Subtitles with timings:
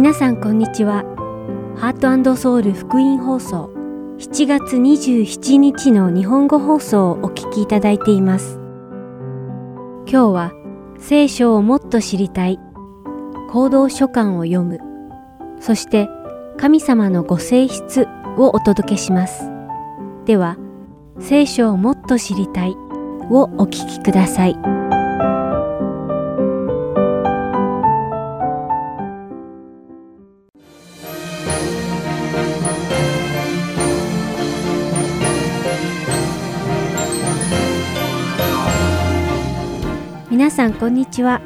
[0.00, 1.02] 皆さんこんにちは。
[1.76, 3.72] ハートソウル福音放送
[4.20, 8.60] 7月27日の日本語放送をお聞きいただいています。
[10.06, 10.52] 今日は
[11.00, 12.60] 聖書をもっと知りたい
[13.50, 14.78] 行動書簡を読む
[15.58, 16.06] そして
[16.58, 18.06] 神様のご性質
[18.36, 19.50] をお届けします。
[20.26, 20.58] では
[21.18, 22.70] 聖書をもっと知りたい
[23.30, 24.77] をお聞きください。
[40.58, 41.40] さんこんにちは。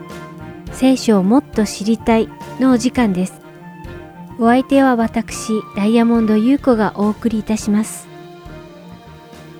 [0.72, 3.42] 聖書をもっと知りたいのお時間です。
[4.38, 8.08] お相手は私、ダイヤモンド優子がお送りいたします。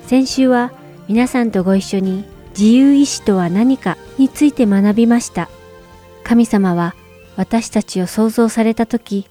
[0.07, 0.73] 先週は
[1.07, 2.25] 皆さんとご一緒に
[2.59, 5.51] 自由意志とは何かについて学びました。
[6.25, 6.95] 神様は
[7.37, 9.29] 私たちを創造された時、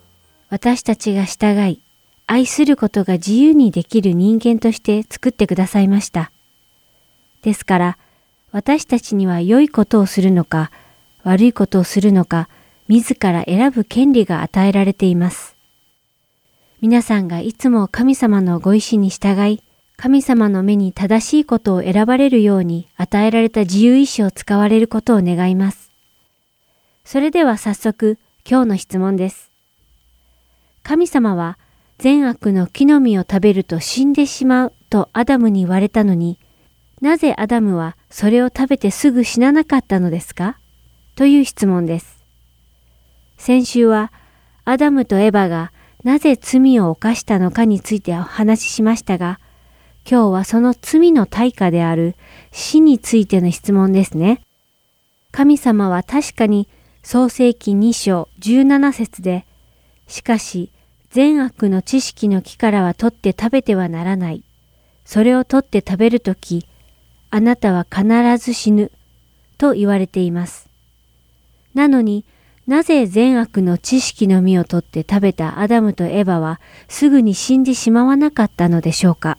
[0.51, 1.81] 私たちが従い、
[2.27, 6.31] 愛することが自由にできる人間として作ってくださいました。
[7.41, 7.97] ですから、
[8.51, 10.71] 私たちには良いことをするのか
[11.23, 12.49] 悪いことをするのか
[12.87, 15.55] 自ら選ぶ権利が与えられています。
[16.81, 19.63] 皆さんがいつも神様のご意志に従い、
[19.97, 25.91] 神様の目に正しいことを選ばれるように与えられた自由意志を使われることを願います。
[27.05, 28.17] それでは早速
[28.49, 29.51] 今日の質問です。
[30.83, 31.57] 神様は
[31.99, 36.39] 善悪の木の実を食べると死んでしまうとアダムに言われたのに、
[37.01, 40.59] なぜアダムはそれを食べてすぐ死ななかったのですか？
[41.15, 42.23] という質問です。
[43.37, 44.11] 先週は
[44.65, 45.71] アダムとエバが
[46.03, 49.39] なぜ罪を犯したのかについてお話ししましたが、
[50.07, 52.15] 今日はその罪の対価である
[52.51, 54.41] 死についての質問ですね。
[55.31, 56.67] 神様は確かに
[57.01, 59.47] 創世記2章17節で、
[60.05, 60.71] しかし
[61.09, 64.43] 善悪の知識の木からは取って食べてはならない。
[65.03, 66.67] それを取って食べるとき、
[67.31, 68.05] あなたは必
[68.37, 68.91] ず死ぬ
[69.57, 70.69] と言われています。
[71.73, 72.25] なのに
[72.67, 79.37] なぜ善悪の知識の実を取って食べたアダムとエバはすぐに死んでしまわなかったのでしょうか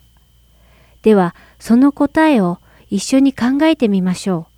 [1.03, 2.59] ではその答えを
[2.91, 4.53] 一緒に考えてみましょう。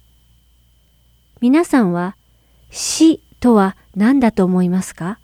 [1.40, 2.16] 皆さんは
[2.70, 5.18] 死とは何だと思いますか？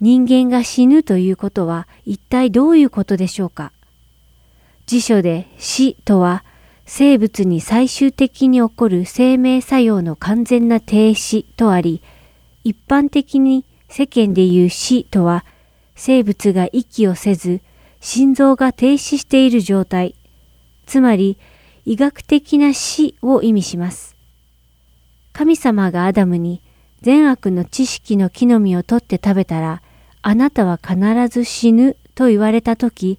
[0.00, 3.72] 人間が死ぬということは一体どういうことでしょうか？
[4.86, 6.44] 辞書で死とは
[6.88, 12.00] 生物に最終的に起こる生命作用の完全な停止とあり、
[12.62, 15.44] 一般的に世間でいう死とは、
[15.96, 17.60] 生物が息をせず、
[18.00, 20.14] 心臓が停止している状態、
[20.86, 21.38] つまり
[21.84, 24.14] 医学的な死を意味します。
[25.32, 26.62] 神様がアダムに
[27.02, 29.82] 善悪の知識の木の実を取って食べたら、
[30.22, 30.96] あなたは必
[31.28, 33.18] ず死ぬと言われたとき、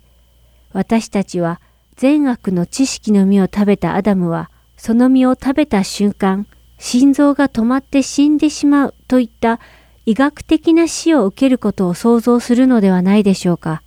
[0.71, 1.59] 私たちは
[1.97, 6.45] 善悪の知識の実を食べたアダムは、その実を食べた瞬間、
[6.77, 9.59] 心臓が止まって死んでしまうといった
[10.05, 13.81] 医学的な死を受けることを想像するのではないでしょうか。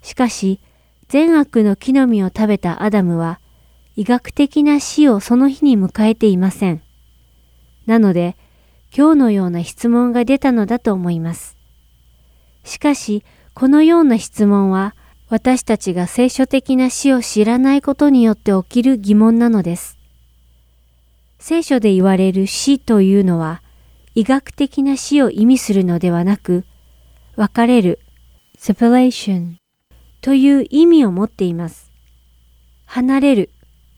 [0.00, 0.60] しかし、
[1.08, 3.38] 善悪の木の実を食べたアダムは、
[3.96, 6.80] 医学的な死をその日に迎えていません。
[7.84, 8.34] なので、
[8.96, 11.58] 今日のような質問が出たのだと思います。
[12.64, 14.94] しかし、このような質問は、
[15.34, 19.98] 私たちが聖書的な死を知らないことによって起きる疑問なのです。
[21.40, 23.60] 聖書で言われる死というのは、
[24.14, 26.64] 医学的な死を意味するのではなく、
[27.34, 27.98] 別れる、
[28.56, 29.54] separation
[30.20, 31.90] という意味を持っています。
[32.84, 33.50] 離れる、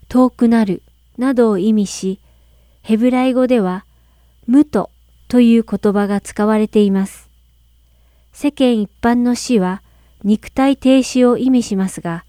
[0.08, 0.82] 遠くなる
[1.18, 2.18] などを意味し、
[2.80, 3.84] ヘブライ語では、
[4.46, 4.88] 無と
[5.28, 7.28] という言葉が使われています。
[8.32, 9.82] 世間一般の死は、
[10.26, 12.24] 肉体停止を意味しますが、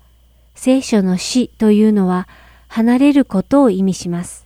[0.53, 2.27] 聖書の死というのは
[2.67, 4.45] 離れることを意味します。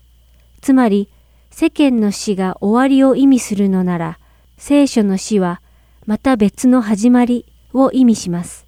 [0.62, 1.10] つまり、
[1.50, 4.20] 世間の死が終わりを意味するのなら、
[4.58, 5.62] 聖書の死は
[6.06, 8.66] また別の始まりを意味します。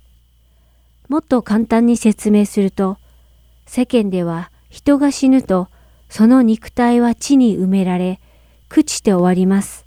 [1.08, 2.98] もっと簡単に説明すると、
[3.66, 5.70] 世間では人が死ぬと、
[6.10, 8.20] その肉体は地に埋められ、
[8.68, 9.86] 朽ちて終わります。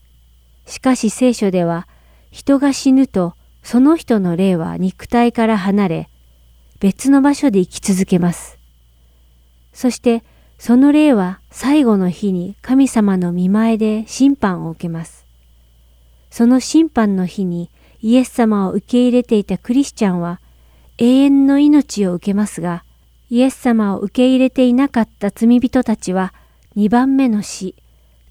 [0.64, 1.86] しかし聖書では、
[2.30, 3.34] 人が死ぬと、
[3.66, 6.08] その人の霊は肉体から離れ、
[6.78, 8.60] 別の場所で生き続けます。
[9.72, 10.22] そして、
[10.56, 15.26] その霊は最後の日に神様の見前で審判を受けます。
[16.30, 17.68] その審判の日に
[18.00, 20.40] イエス様を受け入れていたクリスチャンは
[20.98, 22.84] 永遠の命を受けますが、
[23.30, 26.32] イエス様を受け入れていなかった罪人たちは
[26.76, 27.74] 2番目の死、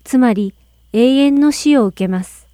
[0.06, 0.54] つまり
[0.94, 2.45] 永遠の死を受けます。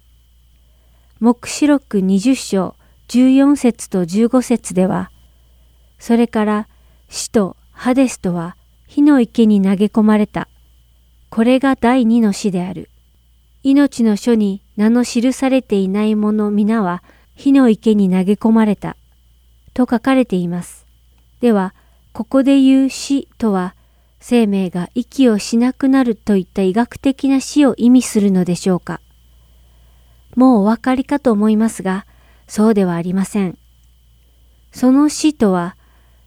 [1.22, 2.74] 目視録20章
[3.06, 5.12] 14節と15節では、
[6.00, 6.68] それから
[7.08, 8.56] 死とハデスとは
[8.88, 10.48] 火の池に投げ込まれた。
[11.30, 12.90] これが第二の死である。
[13.62, 17.04] 命の書に名の記されていない者皆は
[17.36, 18.96] 火の池に投げ込まれた。
[19.74, 20.88] と書かれています。
[21.40, 21.72] では、
[22.12, 23.76] ここで言う死とは、
[24.18, 29.00] 生命が息をしなくなるといった医学的な死を意味するのでしょうか。
[30.36, 32.06] もうお分かりかと思いますが、
[32.46, 33.58] そうではありません。
[34.72, 35.76] その死とは、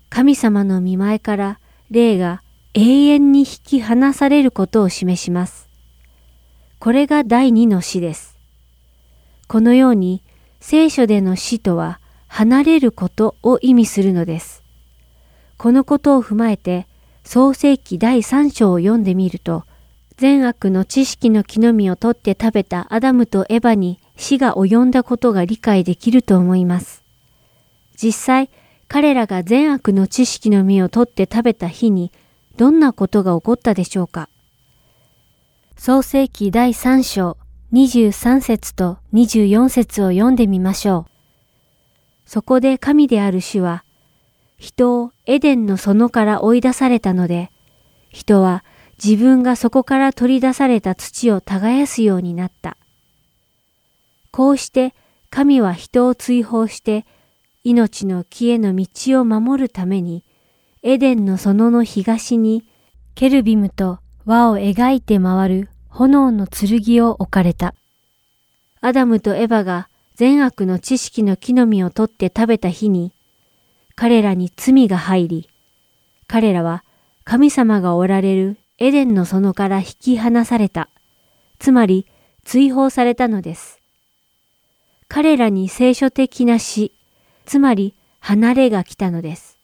[0.10, 1.60] 神様の見前から
[1.90, 2.42] 霊が
[2.74, 5.69] 永遠に引き離されることを示します。
[6.80, 8.38] これが第二の死です。
[9.48, 10.24] このように
[10.60, 14.63] 聖書での死とは離れることを意味するのです。
[15.58, 16.88] このことを踏まえて
[17.24, 19.63] 創世記第3章を読んでみると、
[20.17, 27.03] 善悪の知識の木の実を取って食べたアダムとエバに死が及んだことが理解できると思います。
[28.01, 28.50] 実際、
[28.88, 32.12] 彼らが善悪の知識の実を取って食べた日に
[32.56, 34.29] どんなことが起こったでしょうか
[35.75, 37.38] 創世記第3章
[37.73, 41.12] 23節と24節を読んでみましょう。
[42.25, 43.83] そこで神である主は、
[44.57, 47.51] 人をエデンの園から追い出されたので、
[48.09, 48.63] 人は
[49.03, 52.77] 自分がそこから取り出された土を耕すようになった。
[54.31, 54.94] こうして
[55.30, 57.06] 神は人を追放して
[57.63, 60.24] 命の木への道を守るために
[60.83, 62.63] エデンの園の東に
[63.15, 67.74] ケルビムと輪を描いて回る炎の剣を置かれた。
[68.81, 73.13] アダムとエバが善悪の知識の木の実を取って食べた日に、
[73.95, 75.50] 彼らに罪が入り、
[76.27, 76.83] 彼らは
[77.24, 80.89] 神様がおられるエデンの園から引き離された。
[81.60, 82.06] つまり
[82.44, 83.80] 追放されたのです。
[85.07, 86.92] 彼らに聖書的な死、
[87.45, 89.57] つまり離れが来たのです。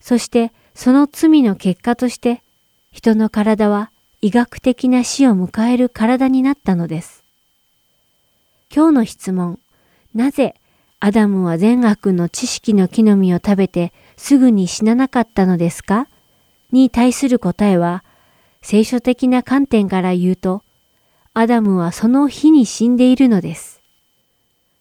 [0.00, 2.40] そしてその罪の結果として
[2.92, 3.90] 人の体は
[4.22, 7.22] 医学的な死を迎える体になったのです。
[8.74, 9.58] 今日の質問、
[10.14, 10.54] なぜ
[10.98, 16.08] アダムは善悪の知識の木の実を食べてすぐに死ななかったのですか？
[16.72, 18.04] に対する答えは、
[18.62, 20.62] 聖書的な観点から言うと、
[21.34, 23.80] アダムはその日に死んでいるのです。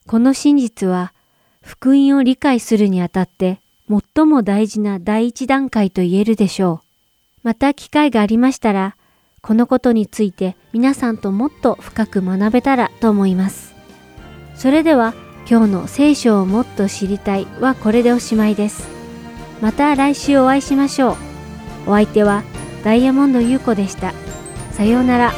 [0.06, 1.14] この真実は、
[1.62, 6.88] 福音を理解するにあたって最も大事な第一段階と言えるでしょう。
[7.44, 8.96] また機会がありましたら、
[9.42, 13.76] このことについて皆さんともっと深く学べたらと思います。
[14.56, 15.14] それでは
[15.50, 18.90] 今日の聖書をもっと知りたいはこれでおしまいです。
[19.62, 21.27] また来週お会いしましょう。
[21.88, 22.44] お相手は
[22.84, 24.14] ダイヤモンド優子でした。
[24.72, 25.34] さようなら。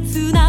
[0.00, 0.47] 切な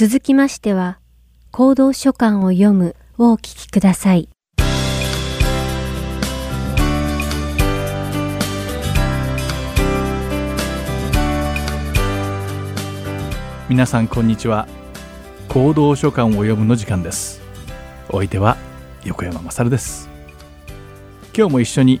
[0.00, 1.00] 続きましては、
[1.50, 4.28] 行動書簡を読むをお聞きください。
[13.68, 14.68] 皆さんこんにちは。
[15.48, 17.42] 行動書簡を読むの時間です。
[18.08, 18.56] お相手は
[19.04, 20.08] 横山まさるです。
[21.36, 22.00] 今日も一緒に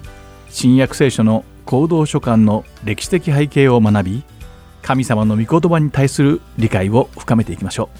[0.50, 4.22] 新約聖書の行動書簡の歴史的背景を学び
[4.88, 7.90] 神様の御言葉に対する理解を深めていきましょ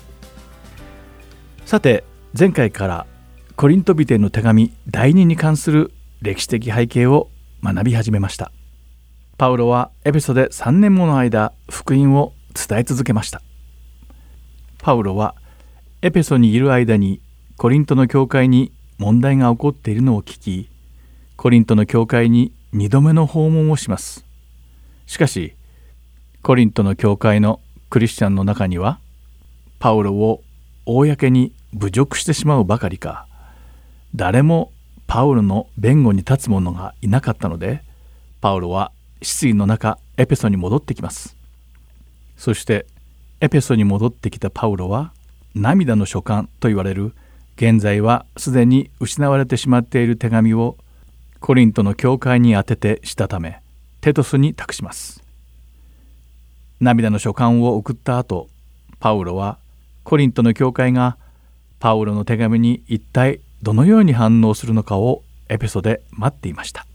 [1.66, 1.68] う。
[1.68, 2.02] さて
[2.36, 3.06] 前回から
[3.56, 5.92] コリントビテの手紙第2に関する
[6.22, 7.28] 歴史的背景を
[7.62, 8.52] 学び始めました。
[9.36, 13.42] パウロはエペソで3年もの間福音を伝え続けました。
[14.78, 15.34] パウロは
[16.00, 17.20] エペソにいる間に
[17.58, 20.70] コリントの教会に問題が起こっているのを聞き
[21.36, 24.24] コリントの教会に2度目の訪問をします。
[25.04, 25.54] しかし
[26.42, 29.00] コリントの教会のクリスチャンの中には
[29.78, 30.42] パウロを
[30.86, 33.26] 公に侮辱してしまうばかりか。
[34.14, 34.72] 誰も
[35.06, 37.82] パウロの弁護に立つ者がいなかったので
[38.40, 41.36] パウロは失意の中エペソに戻ってきます。
[42.36, 42.86] そして
[43.40, 45.12] エペソに戻ってきたパウロは
[45.54, 47.12] 涙の書簡と言われる。
[47.56, 50.76] 現在はすでに失われてしまっている手紙を
[51.40, 53.60] コリントの教会に宛ててしたため
[54.00, 55.27] テトスに託します。
[56.80, 58.48] 涙の書簡を送った後
[59.00, 59.58] パウロは
[60.04, 61.16] コリントの教会が
[61.80, 66.86] パウロの手紙に一体どのように反応するのかをエペソで待っていました。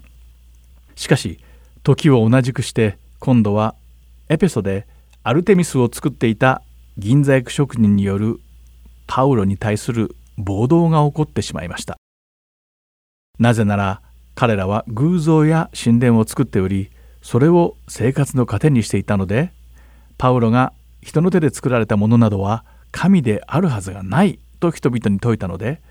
[0.95, 1.39] しかし
[1.83, 3.75] 時を同じくして今度は
[4.29, 4.87] エペソで
[5.23, 6.61] アルテミスを作っていた
[6.97, 8.39] 銀細工職人による
[9.07, 11.97] パウロに対する暴動が起こってしまいました。
[13.39, 14.01] なぜなら
[14.35, 16.89] 彼らは偶像や神殿を作っており
[17.21, 19.51] それを生活の糧にしていたので
[20.17, 25.81] パウロが人の手で作られたものなどは神であるはずがないと人々に説いたので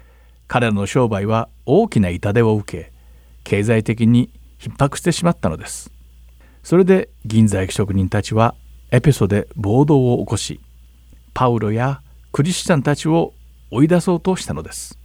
[0.48, 2.92] 彼らの商売は大きな痛手を受け
[3.44, 5.90] 経済的に逼迫してしまったのです。
[6.62, 8.54] それで銀細工職人たちは
[8.90, 10.60] エペソで暴動を起こし
[11.34, 13.34] パウロやクリスチャンたちを
[13.70, 14.98] 追い出そうとしたのです。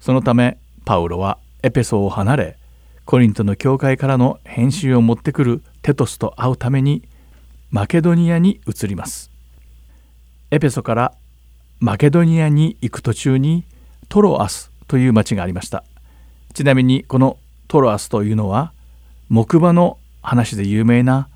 [0.00, 2.58] そのためパウロはエペソを離れ
[3.04, 7.02] コリントの教会からの返信を持ってくるテトスと会うために
[7.70, 9.30] マケドニアに移ります。
[10.50, 11.12] エペソから
[11.80, 13.64] マケドニアに行く途中に
[14.08, 15.84] トロアスという町がありました。
[16.54, 18.72] ちなみにこのトロアスというのは
[19.28, 21.28] 木馬の話で有名な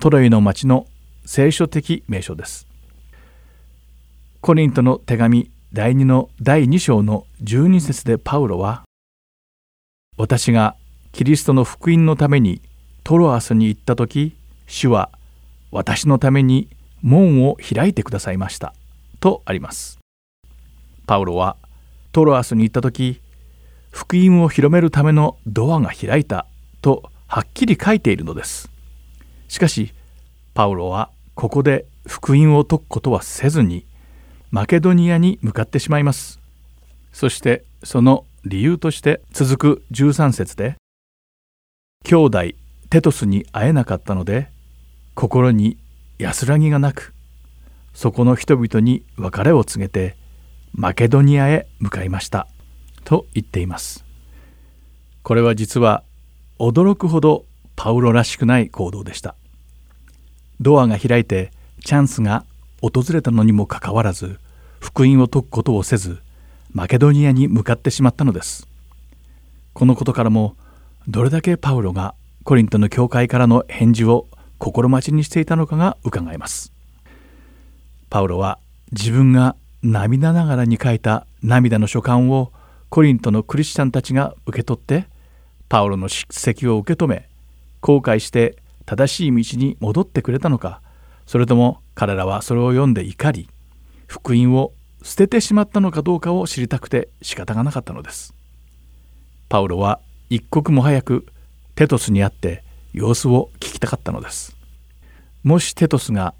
[0.00, 0.86] トロイの町の
[1.26, 2.66] 聖書的名称です。
[4.40, 8.84] コリントの手紙第2の第2章の12節でパウロは
[10.16, 10.76] 私が
[11.12, 12.62] キリストの福音のために
[13.04, 14.34] トロアスに行った時
[14.66, 15.10] 主は
[15.70, 16.68] 私のために
[17.02, 18.74] 門を開いてくださいました。
[19.20, 19.98] とあります。
[21.06, 21.56] パウロは
[22.12, 23.20] トロアスに行った時
[23.90, 26.46] 福音を広めるためのドアが開いた
[26.82, 28.70] とはっきり書いているのです。
[29.48, 29.92] しかし
[30.54, 33.84] パウロはここで福音を説くことはせずに
[34.50, 36.40] マケドニアに向かってしまいます。
[37.12, 40.76] そしてその理由として続く13節で
[42.04, 42.40] 兄弟
[42.90, 44.48] テトスに会えなかったので
[45.16, 45.78] 心に
[46.18, 47.14] 安らぎがなく
[47.94, 50.14] そこの人々に別れを告げて
[50.74, 52.46] マケドニアへ向かいました
[53.04, 54.04] と言っています。
[55.22, 56.02] これは実は
[56.58, 59.34] 驚くほどパウロらしくない行動でした。
[60.60, 61.50] ドアが開いて
[61.82, 62.44] チャンスが
[62.82, 64.38] 訪れたのにもかかわらず
[64.80, 66.18] 福音を説くことをせず
[66.74, 68.68] マケドニアに向かってしまったのです。
[69.72, 70.56] このことからも
[71.08, 72.14] どれだけパウロが
[72.44, 76.72] コリントの教会からの返事を心待ちにしていたのかが伺えます。
[78.10, 78.58] パウロは
[78.92, 82.52] 自分が涙ながらに書いた涙の書簡を
[82.88, 85.06] コリントのクリスチャンたちが受け取って
[85.68, 87.28] パウロの叱責を受け止め
[87.80, 90.80] 後悔して正しい道に戻ってくれたのか
[91.26, 93.48] それとも彼らはそれを読んで怒り
[94.06, 98.34] 福音を捨ててしまったのかどうかを知りたくて仕方がなかったのです。
[99.48, 101.26] パウロは一刻も早く
[101.76, 102.64] テトスに会って
[102.96, 104.56] 様子を聞きたかったのです。
[105.44, 106.34] もしテトスが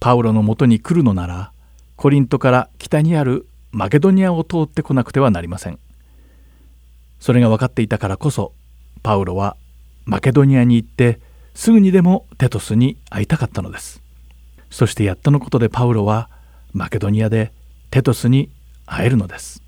[0.00, 1.52] パウロのもとに来るのなら
[1.94, 5.78] コリントから北にあるマケドニアを通ってこなくてはなりません。
[7.20, 8.54] それが分かっていたからこそ
[9.02, 9.58] パウロは
[10.06, 11.20] マケドニアに行って
[11.54, 14.02] すぐにでもテトスに会いたかったのです。
[14.70, 16.30] そしてやっとのことでパウロは
[16.72, 17.52] マケドニアで
[17.90, 18.48] テトスに
[18.86, 19.62] 会えるのです。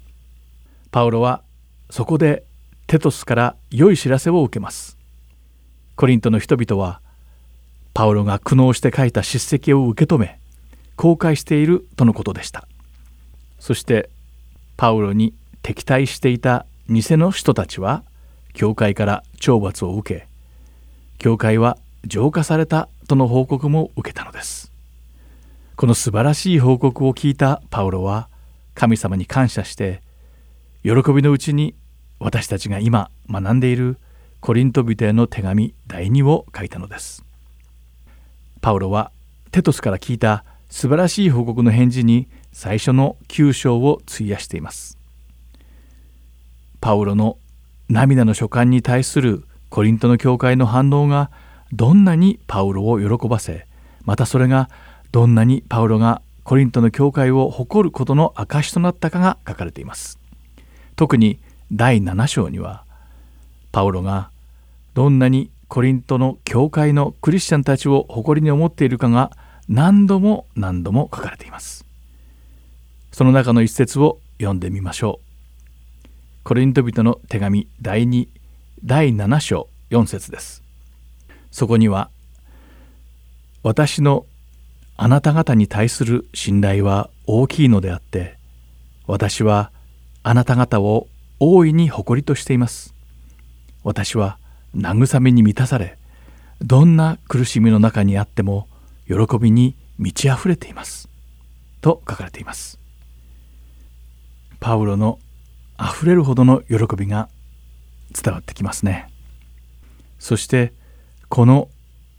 [0.90, 1.42] パウロは
[1.90, 2.44] そこで
[2.86, 4.96] テトスから良い知らせを受けます。
[5.96, 7.00] コリントの人々は
[7.94, 10.38] パウロが苦悩して書いた叱責を受け止め
[10.96, 12.66] 公開しているとのことでした。
[13.58, 14.10] そして
[14.76, 18.02] パウロに敵対していた偽の人たちは
[18.54, 20.26] 教会から懲罰を受け
[21.18, 24.72] 教会は浄化されたとの報告も受けたのです。
[25.76, 28.28] この素晴らしい報告を聞いたパウロは
[28.74, 30.02] 神様に感謝して
[30.82, 31.74] 喜びのうちに
[32.18, 33.98] 私たちが今学んでいる
[34.42, 37.24] コリント人への手紙第2を書いたのです。
[38.60, 39.12] パウロは
[39.52, 44.98] テトスから聞いた素晴らしい報告の返事に最初の9章を費やしています。
[46.80, 47.38] パウロの
[47.88, 51.30] 涙の書簡に対するコリントの教会の反応が
[51.72, 53.68] どんなにパウロを喜ばせ
[54.04, 54.68] またそれが
[55.12, 60.18] どんなにパウロがコリントの教会を誇ることの証となったかが書かれています。
[60.96, 61.38] 特に
[61.70, 62.82] 第7章には
[63.70, 64.31] パウロが
[64.94, 69.30] どんなにコリントの教会のクリスチャンたちを誇りに思っているかが
[69.68, 71.86] 何度も何度も書かれています。
[73.10, 76.08] その中の一節を読んでみましょう。
[76.44, 78.28] コリント人の手紙第2
[78.84, 80.62] 第7章4節です。
[81.50, 82.10] そこには
[83.62, 84.26] 私の
[84.96, 88.36] あなた方に対する信頼は大きいのであって
[89.06, 89.70] 私は
[90.22, 91.08] あなた方を
[91.40, 92.94] 大いに誇りとしています。
[93.84, 94.38] 私は
[94.76, 95.98] 慰めに満たされ
[96.60, 98.68] どんな苦しみの中にあっても
[99.06, 101.08] 喜びに満ち溢れています。
[101.80, 102.78] と書かれています。
[104.60, 105.18] パウロの
[105.76, 107.28] あふれるほどの喜びが
[108.12, 109.10] 伝わってきますね。
[110.18, 110.72] そして
[111.28, 111.68] この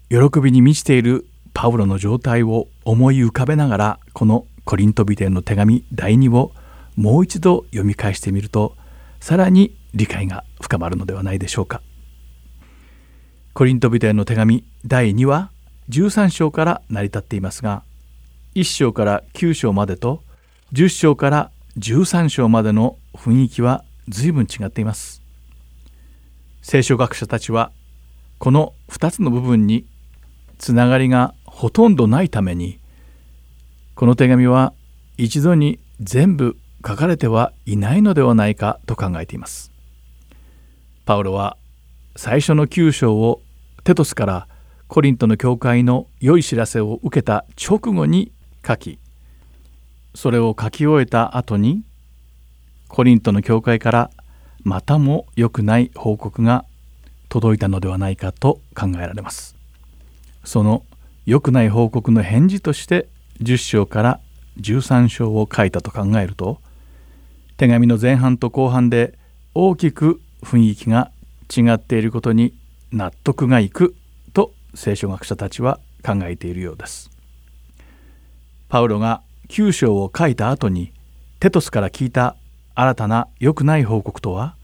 [0.09, 6.51] 喜びに満ちているパウロの状態を思い浮かべながらこのコリント人への手紙第2を
[6.95, 8.75] もう一度読み返してみると
[9.19, 11.81] さらに理解が深まるのではないでしょうか。
[13.53, 15.51] コリント人への手紙第2は
[15.89, 17.83] 13章から成り立っていますが
[18.55, 20.23] 1章から9章までと
[20.73, 25.21] 10章から13章までの雰囲気は随分違っています
[26.63, 27.71] 聖書学者たちは
[28.39, 29.85] この2つの部分に
[30.57, 32.79] つながりがほとんどないために
[33.93, 34.73] この手紙は
[35.17, 39.71] 一度に全部書かれてはいないのではないかと考えています。
[41.05, 41.55] パウロは
[42.15, 43.41] 最初の9章を
[43.83, 44.47] テトスから
[44.87, 48.31] コリントの教会の良い知らせを受けた直後に
[48.65, 48.99] 書き
[50.13, 51.83] それを書き終えた後に
[52.87, 54.11] コリントの教会から
[54.61, 56.65] またも良くない報告が
[57.29, 59.55] 届いたのではないかと考えられます。
[60.43, 60.85] その
[61.25, 63.07] 良くない報告の返事として
[63.41, 64.19] 10章から
[64.59, 66.59] 13章を書いたと考えると
[67.57, 69.17] 手紙の前半と後半で
[69.55, 71.11] 大きく雰囲気が
[71.55, 72.53] 違っていることに
[72.91, 73.95] 納得がいく
[74.33, 77.11] と聖書学者たちは考えているようです。
[78.69, 80.91] パウロが9章を書いた後に
[81.39, 82.35] テトスから聞いた
[82.73, 84.55] 新たな良くない報告とは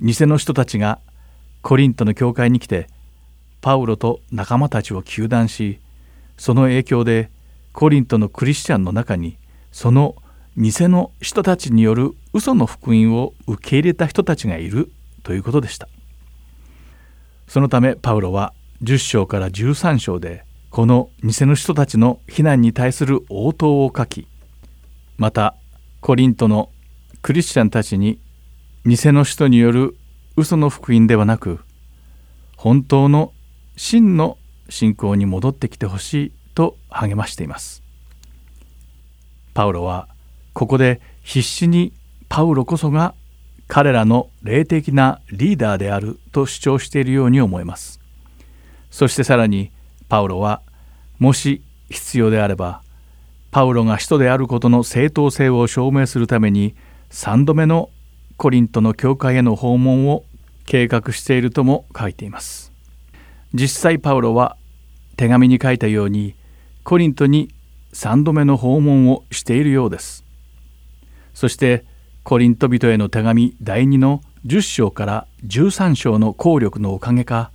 [0.00, 0.98] 偽の人たちが
[1.62, 2.88] コリントの教会に来て
[3.60, 5.80] パウロと仲間たちを糾弾し
[6.36, 7.30] その影響で
[7.72, 9.38] コリントのクリスチャンの中に
[9.72, 10.14] その
[10.56, 14.90] 偽の人たちによる嘘の福音を受け入れた人たちがいる
[15.22, 15.88] ということでした
[17.48, 24.28] そのためパウロは10章から13章でこの偽の人たちの非難に対する応答を書き
[25.16, 25.56] また
[26.00, 26.70] コリントの
[27.22, 28.20] クリスチャンたちに
[28.84, 29.96] 偽の人による
[30.36, 31.58] 嘘の福音ではなく
[32.56, 33.32] 本当の
[33.76, 34.36] 真の
[34.68, 37.82] 信仰に戻ってきてほしいと励ましています。
[39.54, 40.08] パウロは
[40.52, 41.92] ここで必死に
[42.28, 43.14] パウロこそが
[43.68, 48.00] 彼らの霊的なリーダーであると主張しているように思えます。
[48.90, 49.70] そしてさらに
[50.08, 50.62] パウロは
[51.18, 52.82] もし必要であれば
[53.50, 56.74] パウロが使徒であることの正当性を証明するために
[57.10, 57.90] 3度目の
[58.36, 60.24] コリントの教会への訪問を
[60.64, 62.72] 計画しているとも書いています。
[63.54, 64.56] 実際パウロは
[65.16, 66.34] 手紙に書いたように
[66.84, 67.50] コリントに
[67.92, 70.24] 3度目の訪問をしているようです。
[71.34, 71.84] そして
[72.28, 77.52] コリント人への手紙第2の10章から13章の効力のおかげか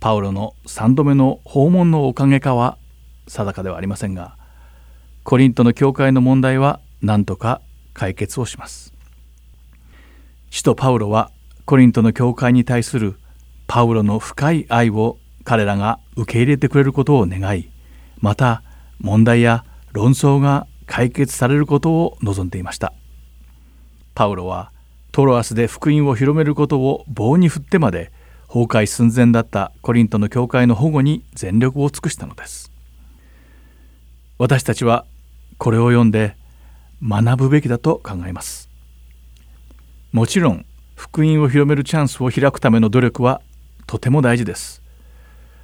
[0.00, 2.78] パウロの3度目の訪問のおかげかは
[3.28, 4.36] 定かではありませんが
[5.22, 7.60] コリントの教会の問題は何とか
[7.94, 8.92] 解決をします。
[10.50, 11.30] 使徒パウロは
[11.64, 13.14] コリントの教会に対する
[13.68, 17.70] パウロの深い愛を彼らが受け入れてくれることを願い
[18.18, 18.64] また
[18.98, 22.92] 問題や論争が解決されることを望んでいました。
[24.14, 24.72] パウロは
[25.12, 28.12] トロアスで福音を広めることを棒に振ってまで
[28.46, 32.70] 崩壊寸前だったコリントの教会の保護に全力を尽くしたのです。
[34.38, 35.04] 私たちは
[35.58, 36.36] これを読んで
[37.02, 38.68] 学ぶべきだと考えます。
[40.12, 43.40] もちろん福音を広めるチャンスを開くための努力は
[43.86, 44.82] とても大事です。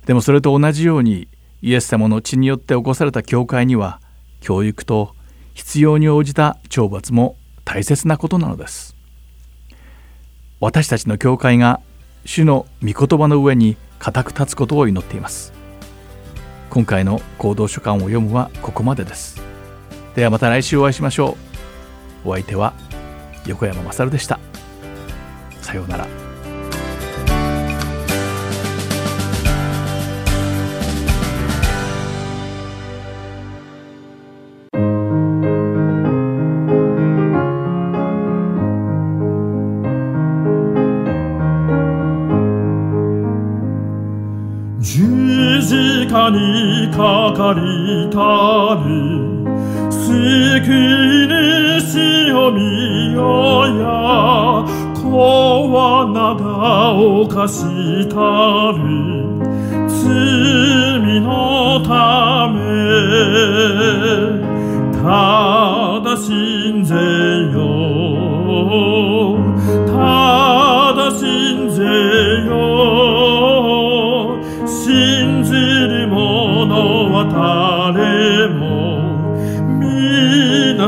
[0.07, 1.29] でもそれと同じように
[1.61, 4.01] イエス様の血によって起こされた教会には
[4.41, 5.15] 教育と
[5.55, 7.37] 必要に応じた懲罰も
[7.69, 8.97] 大切なことなのです。
[10.59, 11.83] 私たちの教会が
[12.25, 15.53] 主の御言葉の上に固く立つことを祈っています。
[16.71, 19.43] 今回の行動書簡を読むはここまでです。
[20.17, 21.37] ではまた来週お会いしましょ
[22.25, 22.31] う。
[22.31, 22.73] お相手は
[23.47, 24.41] 横山勝でした。
[25.61, 26.28] さようなら。
[47.55, 47.78] か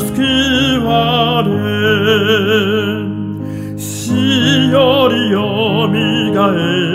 [0.01, 1.51] 救われ
[3.79, 4.13] 死
[4.71, 6.90] よりよみがえ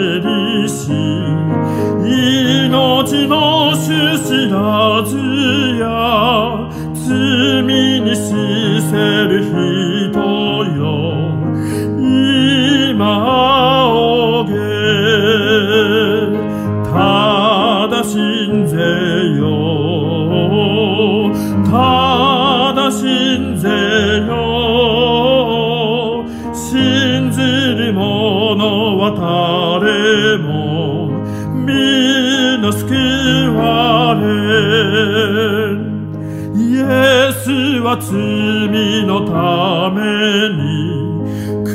[37.99, 40.01] 罪のため
[40.49, 41.15] に
[41.63, 41.71] 苦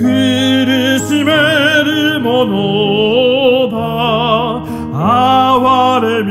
[0.99, 1.33] しめ
[1.85, 3.81] るものだ。
[4.93, 6.25] 哀れ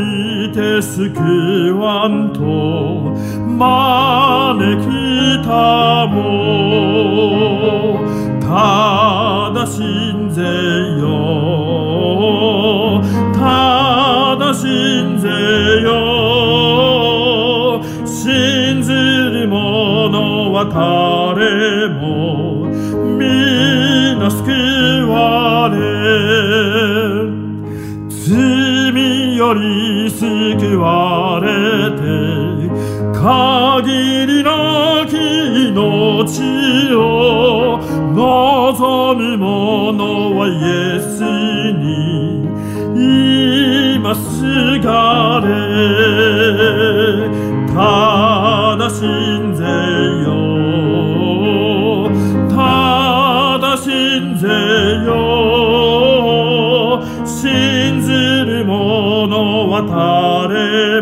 [0.53, 2.39] て救わんと。
[20.65, 22.65] 者は誰も
[23.17, 24.41] 皆救
[25.07, 25.77] われ。
[28.09, 31.47] 罪より救われ
[31.91, 32.01] て
[33.17, 35.15] 限りなき
[35.69, 35.73] 命
[36.95, 37.79] を
[38.13, 40.49] 望む者はイ
[40.95, 41.23] エス
[41.73, 41.83] に
[43.95, 44.19] 今す
[44.79, 46.18] がれ。
[59.81, 61.01] 者は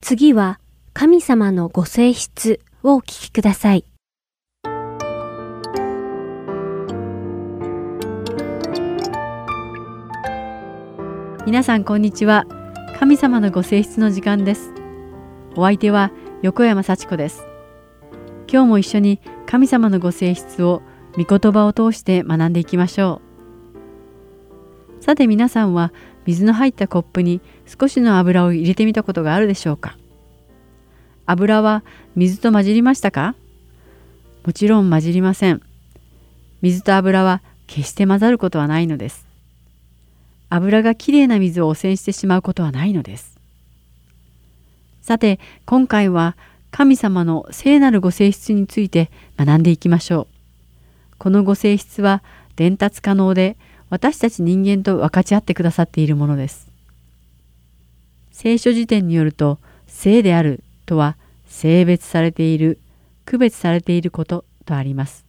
[0.00, 0.58] 次は
[0.92, 3.84] 神様のご性質をお聞きください。
[11.46, 12.44] 皆さんこんにちは
[13.00, 14.74] 神様のご性質の時間です。
[15.56, 17.46] お相手は横山幸子です。
[18.46, 20.82] 今日も一緒に神様のご性質を
[21.16, 23.22] 御言葉を通して学んでいきましょ
[25.00, 25.02] う。
[25.02, 25.94] さて皆さんは
[26.26, 29.96] 水の入ったコップに少しの油を入れてみたことがあるでしょうか。
[31.24, 31.82] 油は
[32.16, 33.34] 水と混じりましたか？
[34.44, 35.62] もちろん混じりません。
[36.60, 39.26] 水と油は決して混ざることはないのです。
[40.50, 43.38] 油がきれいな水を汚染してしまうことはないのです。
[45.00, 46.36] さて今回は
[46.70, 50.26] 神様の聖なるご性質について学んでいきましょう。
[51.18, 52.22] このご性質は
[52.56, 53.56] 伝達可能で
[53.88, 56.68] 私たち人間と分かち合ってくださっているものです。
[58.30, 62.78] 聖書辞典によると聖であるとは性別されている
[63.24, 65.24] 区別されていることとあります。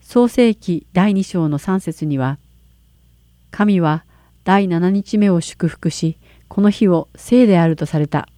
[0.00, 2.38] 創世記第2章の3節には
[3.54, 4.04] 神は
[4.42, 8.28] 第7日目を祝福し、この日を聖であるとされた。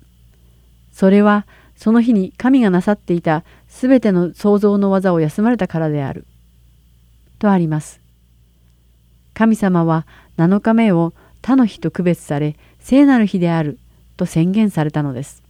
[0.93, 6.27] それはその日に神がなさっていたすべての創造の技を休まれたからである。
[7.39, 8.03] とあります。
[9.33, 13.79] 神様は7日目を他の日と区別され聖なる日である
[14.19, 15.43] と宣言されたのです。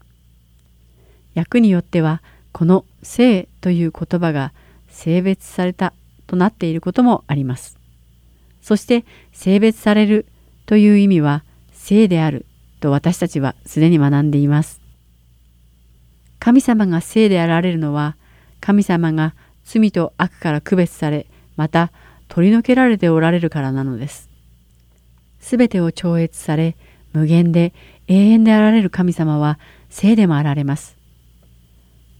[1.34, 4.52] 訳によってはこの聖という言葉が
[4.86, 5.92] 性別された
[6.28, 7.80] となっていることもあります。
[8.66, 10.26] そして性別される
[10.66, 12.46] という意味は性である
[12.80, 14.80] と私たちはすでに学んでいます。
[16.40, 18.16] 神様が性であられるのは
[18.60, 21.92] 神様が罪と悪から区別されまた
[22.26, 24.28] 取り除けられておられるからなのです。
[25.38, 26.74] すべてを超越され
[27.12, 27.72] 無限で
[28.08, 30.96] 永遠であられる神様は性でもあられます。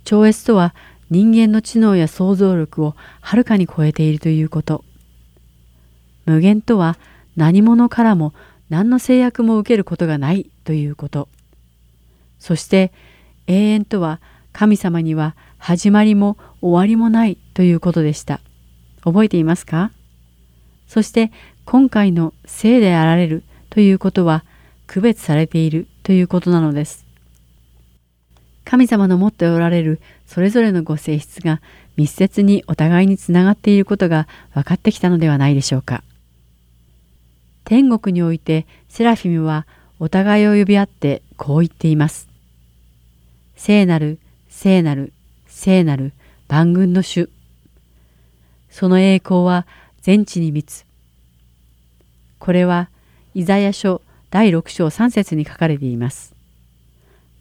[0.05, 0.77] 超越とは
[1.11, 4.85] 人間の知能や想像力をはるかに超えているということ。
[6.27, 6.99] 無限とは
[7.37, 8.35] 何者からも
[8.69, 11.29] 何の制約も受けることがないということ。
[12.39, 12.93] そして
[13.47, 14.21] 永遠とは
[14.53, 18.41] 神様には始まりも終わりもないということでした。
[19.03, 19.93] 覚えていますか？
[20.89, 21.33] そして
[21.65, 24.45] 今回の聖であられるということは
[24.87, 27.07] 区別されているということなのです。
[28.65, 31.61] 神様の持っておられるそれぞれのご性質が
[31.97, 36.03] 密接にお互いにつながっていることが分かってきたのではないでしょうか。
[37.67, 39.67] 天国においてセラフィムは
[39.99, 42.29] お互いを呼び合ってこう言っています。
[43.57, 45.13] 聖なる、聖なる、
[45.49, 46.13] 聖なる
[46.47, 47.29] 万軍の主。
[48.71, 49.67] その栄光は
[50.01, 50.87] 全地に満つ。
[52.39, 52.89] これは
[53.35, 54.01] イザヤ書
[54.31, 56.37] 第6章3節に書かれています。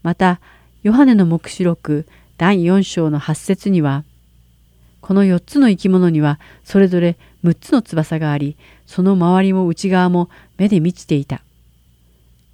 [0.02, 0.40] また、
[0.82, 2.08] ヨハネの黙示録
[2.38, 4.04] 第4章の8節には、
[5.02, 11.42] この4つの生き物にはそれぞれ6つの翼があり、その周りも内側も目で満ちていた。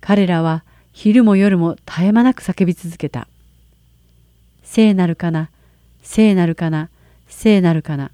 [0.01, 3.27] 彼らは昼も夜も絶え間なく叫び続けた。
[4.63, 5.49] 聖なるかな、
[6.01, 6.89] 聖なるかな、
[7.27, 8.11] 聖なるかな。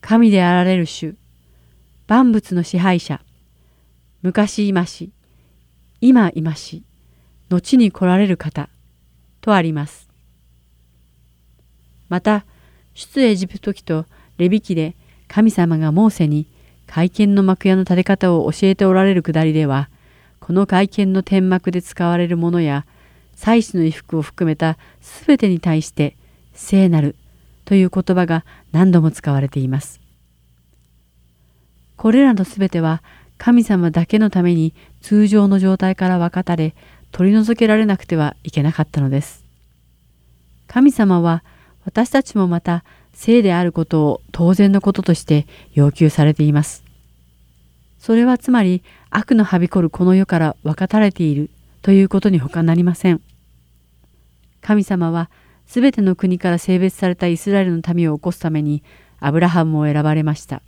[0.00, 1.14] 神であられる主、
[2.08, 3.20] 万物の支配者、
[4.22, 5.12] 昔いまし、
[6.00, 6.82] 今いまし、
[7.48, 8.68] 後に来られる方、
[9.40, 10.08] とあります。
[12.08, 12.44] また、
[12.94, 14.06] 出エジプト記と
[14.38, 14.96] レビ記で
[15.30, 16.48] 神様がモーセに
[16.88, 19.88] 会見の幕屋の建て方を教えておられるくだりでは、
[20.40, 22.84] この会見の天幕で使われるものや、
[23.36, 26.16] 祭祀の衣服を含めたすべてに対して
[26.52, 27.14] 聖なる
[27.64, 30.00] という言葉が何度も使われています。
[31.96, 33.00] これらのすべては
[33.38, 36.74] 神様だけのために通常の状態から分かたれ
[37.12, 39.44] 取り除けられなくてはいけなかったのです。
[40.66, 41.44] 神様は
[41.84, 46.84] 私たちもまた聖であることを当然のこととして要求されています。
[47.98, 51.50] それはつまり悪のはびこるこの世から分かたれている
[51.82, 53.20] ということに他なりません。
[54.62, 55.30] 神様は
[55.66, 58.82] すべての国から性別されたイスラエルの民を起こすために
[59.20, 60.62] アブラハムを選ばれました。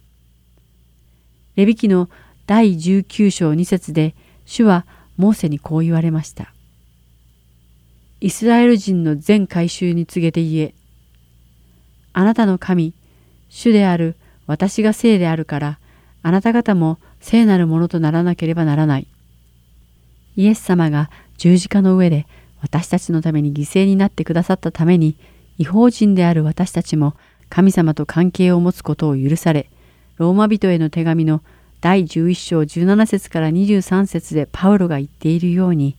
[1.57, 2.09] レビ記の
[2.47, 4.15] 第19章2節で
[4.47, 6.53] 主はモーセにこう言われました。
[8.21, 10.75] イスラエル人の全改宗に告げて言え。
[12.13, 12.95] あなたの神、
[13.49, 15.79] 主である私が聖であるから、
[16.23, 19.07] あなた方も聖なるものとならなければならない。
[20.37, 22.27] イエス様が十字架の上で
[22.63, 25.17] 私たちのために犠牲になってくださったために、
[25.59, 27.15] 違法人である私たちも
[27.49, 29.69] 神様と関係を持つことを許され、
[30.17, 31.43] ローマ人への手紙の
[31.81, 35.97] 第11章17節から23節でパウロが言っているように、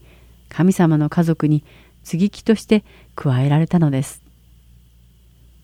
[0.48, 1.62] 神様の家族に
[2.02, 4.23] 接ぎ木として加えられたのです。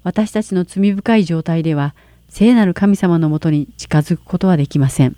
[0.03, 1.95] 私たちの罪深い状態では、
[2.29, 5.17] 聖なる神様のもとに近づくことはできません。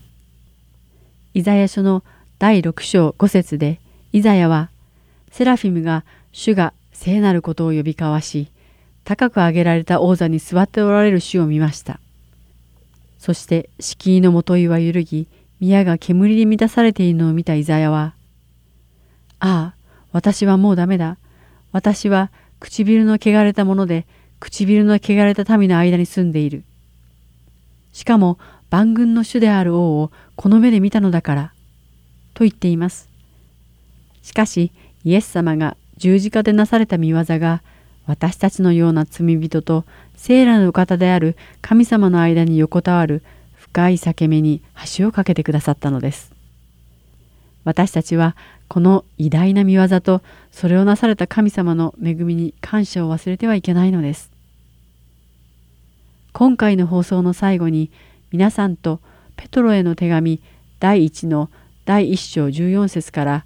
[1.35, 2.03] イザヤ書の
[2.38, 3.81] 第6章5節で、
[4.12, 4.71] イザヤは、
[5.31, 8.49] セラフィムが主が聖なることを呼び交わし、
[9.05, 12.01] 高く上げられた王座に座っておられる主を見ました。
[13.18, 15.29] そして敷居のもといは揺るぎ、
[15.61, 18.14] 宮が煙で満たされているのを見たイザヤは、
[19.38, 21.18] ああ、私はもうダメだ。
[21.73, 24.07] 私は唇の汚れたもので、
[24.42, 26.64] 唇の汚れた民の間に住んでいる。
[27.92, 28.38] しかも
[28.70, 31.52] 万軍の主である王をこの目で見たのだから、
[32.35, 33.09] と言っています。
[34.22, 34.72] しかし、
[35.05, 37.62] イエス様が十字架でなされた見業が、
[38.07, 39.84] 私たちのような罪人と
[40.16, 43.22] 聖なるお方である神様の間に横たわる
[43.55, 44.61] 深い裂け目に
[44.97, 46.32] 橋を架けてくださったのです。
[47.62, 48.34] 私たちは
[48.66, 50.20] この偉大な見業と
[50.51, 54.32] それをなされた神様の恵みに感謝を忘れてはいけないのです。
[56.33, 57.91] 今回の放送の最後に
[58.30, 59.01] 皆さんと
[59.37, 60.41] ペトロへの手紙
[60.80, 61.51] 第1の
[61.85, 63.45] 第1章14節から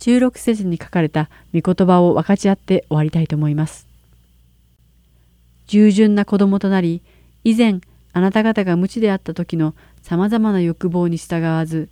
[0.00, 3.86] 16節に書かれた御言葉を分かち合って終わりたいと思います。
[5.66, 7.02] 従順な子供となり、
[7.44, 7.80] 以前
[8.12, 11.88] あなた方が無知であった時のさまざまな欲望に従わず、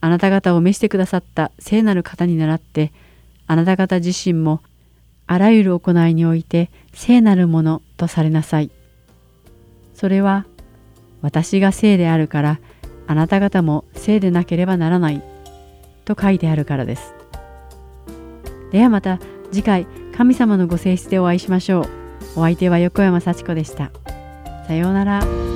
[0.00, 2.92] あなた方を召してくださった聖なる方に倣って、
[3.46, 4.62] あなた方自身も
[5.26, 8.70] あらゆる行いにおいて聖なるものとされなさい。
[9.96, 10.44] それは、
[11.22, 12.60] 私が聖であるから、
[13.06, 15.22] あなた方も聖でなければならない
[16.04, 17.14] と書いてあるからです。
[18.72, 19.18] ではまた
[19.50, 21.86] 次回神様のご性質でお会いしましょう。
[22.36, 23.90] お相手は横山幸子でした。
[24.66, 25.55] さようなら。